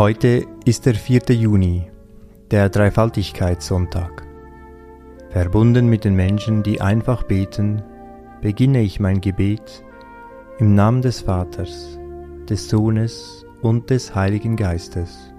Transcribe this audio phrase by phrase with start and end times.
[0.00, 1.34] Heute ist der 4.
[1.34, 1.90] Juni,
[2.50, 4.26] der Dreifaltigkeitssonntag.
[5.28, 7.82] Verbunden mit den Menschen, die einfach beten,
[8.40, 9.84] beginne ich mein Gebet
[10.58, 11.98] im Namen des Vaters,
[12.48, 15.34] des Sohnes und des Heiligen Geistes.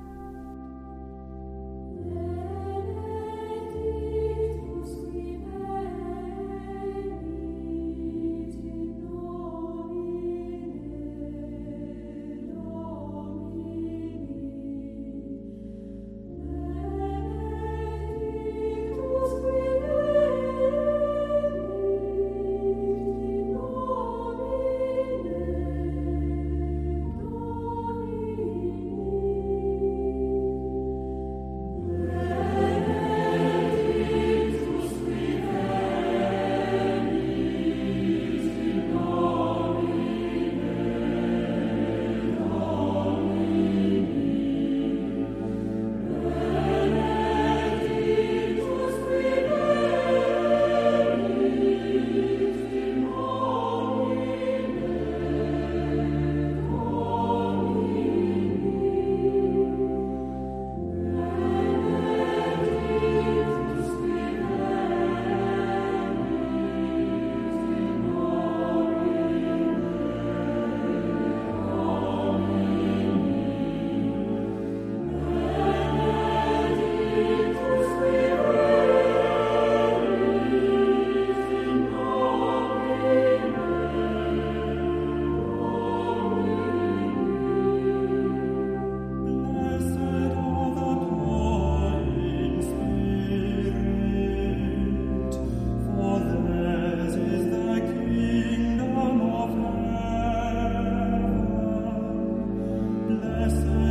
[103.21, 103.90] blessed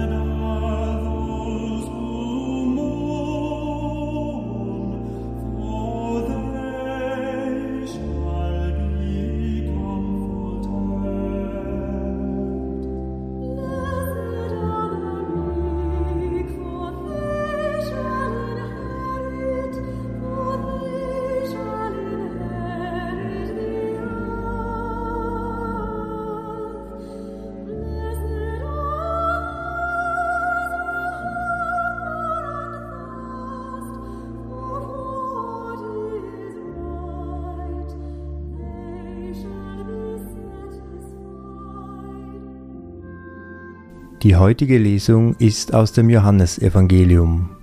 [44.23, 47.57] Die heutige Lesung ist aus dem Johannesevangelium.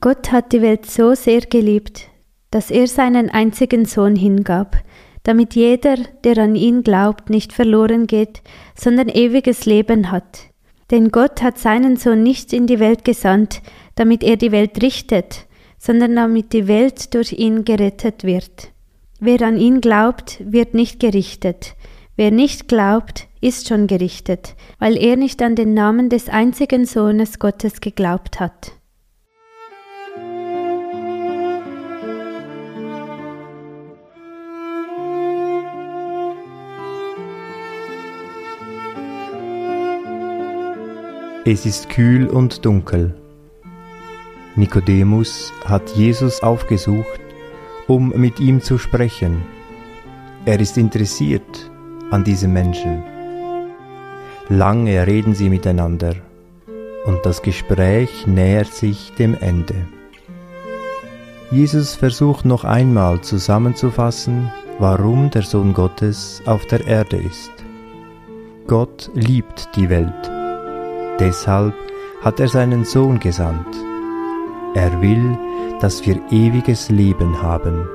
[0.00, 2.08] Gott hat die Welt so sehr geliebt,
[2.50, 4.78] dass er seinen einzigen Sohn hingab,
[5.22, 8.40] damit jeder, der an ihn glaubt, nicht verloren geht,
[8.74, 10.44] sondern ewiges Leben hat.
[10.90, 13.60] Denn Gott hat seinen Sohn nicht in die Welt gesandt,
[13.96, 18.70] damit er die Welt richtet, sondern damit die Welt durch ihn gerettet wird.
[19.20, 21.74] Wer an ihn glaubt, wird nicht gerichtet.
[22.18, 27.38] Wer nicht glaubt, ist schon gerichtet, weil er nicht an den Namen des einzigen Sohnes
[27.38, 28.72] Gottes geglaubt hat.
[41.44, 43.14] Es ist kühl und dunkel.
[44.56, 47.20] Nikodemus hat Jesus aufgesucht,
[47.86, 49.42] um mit ihm zu sprechen.
[50.46, 51.70] Er ist interessiert
[52.10, 53.02] an diesem Menschen.
[54.48, 56.14] Lange reden sie miteinander
[57.04, 59.74] und das Gespräch nähert sich dem Ende.
[61.50, 67.52] Jesus versucht noch einmal zusammenzufassen, warum der Sohn Gottes auf der Erde ist.
[68.66, 70.30] Gott liebt die Welt.
[71.20, 71.74] Deshalb
[72.22, 73.76] hat er seinen Sohn gesandt.
[74.74, 75.38] Er will,
[75.80, 77.88] dass wir ewiges Leben haben.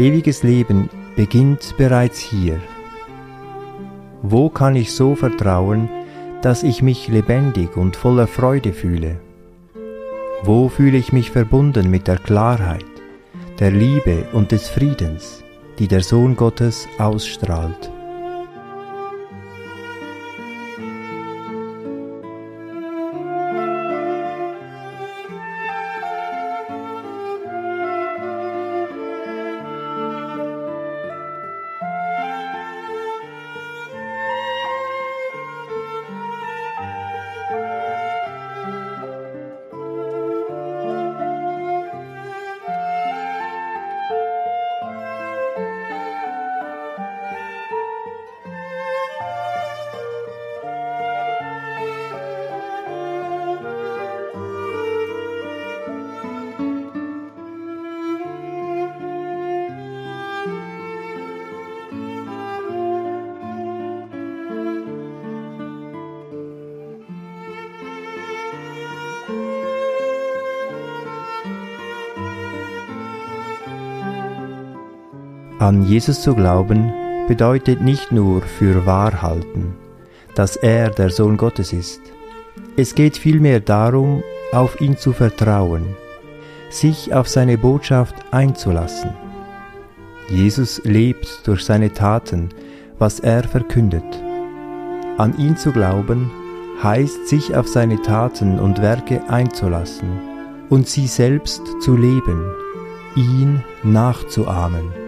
[0.00, 2.58] Ewiges Leben beginnt bereits hier.
[4.22, 5.90] Wo kann ich so vertrauen,
[6.40, 9.20] dass ich mich lebendig und voller Freude fühle?
[10.42, 12.86] Wo fühle ich mich verbunden mit der Klarheit,
[13.58, 15.44] der Liebe und des Friedens,
[15.78, 17.90] die der Sohn Gottes ausstrahlt?
[75.60, 76.90] An Jesus zu glauben
[77.28, 79.74] bedeutet nicht nur für wahr halten,
[80.34, 82.00] dass er der Sohn Gottes ist.
[82.78, 84.22] Es geht vielmehr darum,
[84.52, 85.84] auf ihn zu vertrauen,
[86.70, 89.10] sich auf seine Botschaft einzulassen.
[90.30, 92.48] Jesus lebt durch seine Taten,
[92.98, 94.22] was er verkündet.
[95.18, 96.30] An ihn zu glauben
[96.82, 100.08] heißt, sich auf seine Taten und Werke einzulassen
[100.70, 102.50] und sie selbst zu leben,
[103.14, 104.99] ihn nachzuahmen.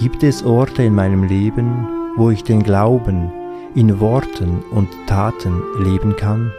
[0.00, 1.86] Gibt es Orte in meinem Leben,
[2.16, 3.30] wo ich den Glauben
[3.74, 6.50] in Worten und Taten leben kann?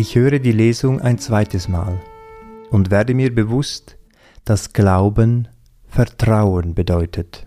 [0.00, 2.00] Ich höre die Lesung ein zweites Mal
[2.70, 3.98] und werde mir bewusst,
[4.46, 5.46] dass Glauben
[5.88, 7.46] Vertrauen bedeutet.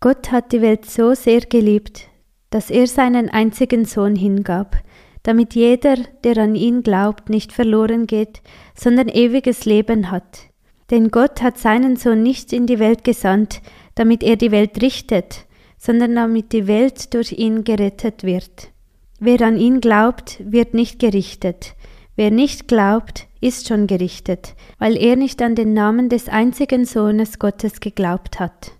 [0.00, 2.10] Gott hat die Welt so sehr geliebt,
[2.50, 4.76] dass er seinen einzigen Sohn hingab,
[5.22, 8.42] damit jeder, der an ihn glaubt, nicht verloren geht,
[8.74, 10.50] sondern ewiges Leben hat.
[10.90, 13.62] Denn Gott hat seinen Sohn nicht in die Welt gesandt,
[13.94, 15.46] damit er die Welt richtet,
[15.78, 18.70] sondern damit die Welt durch ihn gerettet wird.
[19.18, 21.74] Wer an ihn glaubt, wird nicht gerichtet.
[22.16, 27.38] Wer nicht glaubt, ist schon gerichtet, weil er nicht an den Namen des einzigen Sohnes
[27.38, 28.72] Gottes geglaubt hat.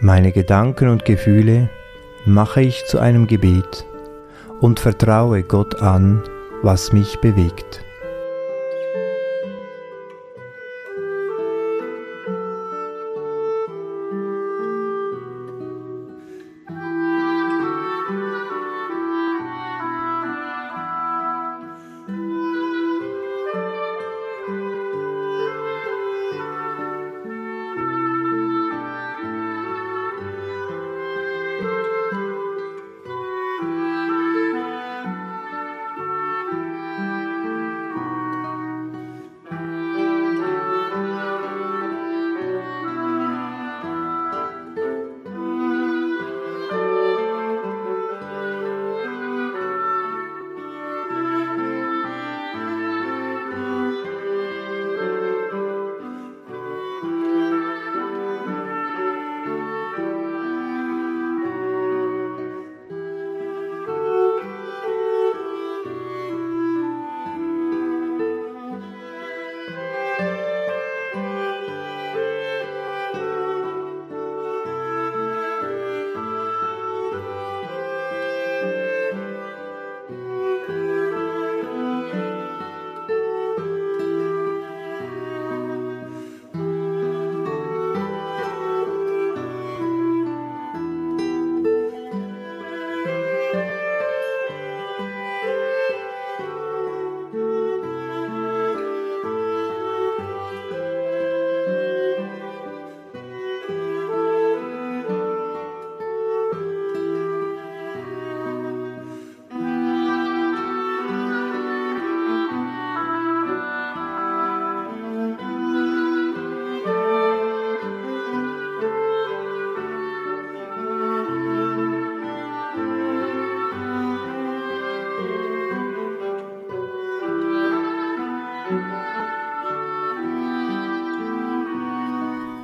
[0.00, 1.70] Meine Gedanken und Gefühle
[2.26, 3.86] mache ich zu einem Gebet
[4.60, 6.22] und vertraue Gott an,
[6.62, 7.84] was mich bewegt.